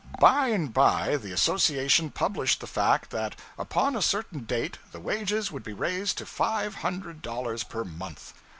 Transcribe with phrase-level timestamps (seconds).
[0.19, 5.51] By and by the association published the fact that upon a certain date the wages
[5.51, 8.33] would be raised to five hundred dollars per month.